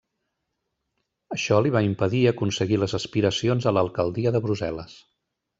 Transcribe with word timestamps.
Això 1.35 1.59
li 1.65 1.73
va 1.75 1.83
impedir 1.89 2.23
aconseguir 2.31 2.81
les 2.85 2.97
aspiracions 3.01 3.69
a 3.73 3.77
l'alcaldia 3.79 4.37
de 4.39 4.47
Brussel·les. 4.49 5.01